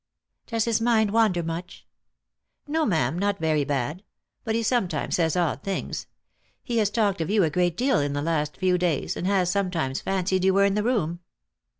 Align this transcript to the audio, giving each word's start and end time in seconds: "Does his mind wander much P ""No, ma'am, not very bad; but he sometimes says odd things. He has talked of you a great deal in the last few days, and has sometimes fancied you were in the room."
"Does 0.47 0.65
his 0.65 0.81
mind 0.81 1.11
wander 1.11 1.43
much 1.43 1.85
P 2.65 2.71
""No, 2.73 2.87
ma'am, 2.87 3.19
not 3.19 3.37
very 3.37 3.63
bad; 3.63 4.01
but 4.43 4.55
he 4.55 4.63
sometimes 4.63 5.17
says 5.17 5.35
odd 5.35 5.61
things. 5.61 6.07
He 6.63 6.77
has 6.79 6.89
talked 6.89 7.21
of 7.21 7.29
you 7.29 7.43
a 7.43 7.51
great 7.51 7.77
deal 7.77 7.99
in 7.99 8.13
the 8.13 8.23
last 8.23 8.57
few 8.57 8.79
days, 8.79 9.15
and 9.15 9.27
has 9.27 9.51
sometimes 9.51 10.01
fancied 10.01 10.43
you 10.43 10.55
were 10.55 10.65
in 10.65 10.73
the 10.73 10.81
room." 10.81 11.19